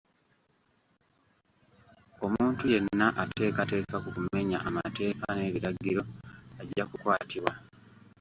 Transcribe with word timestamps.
Omuntu 2.25 2.63
yenna 2.73 3.07
ateekateka 3.23 3.95
ku 4.03 4.09
kumenya 4.17 4.57
amateeka 4.67 5.25
n'ebiragiro 5.33 6.03
ajja 6.61 6.83
kukwatibwa. 6.89 7.51